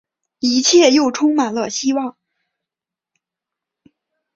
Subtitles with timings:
[0.39, 2.17] 一切又充满了希望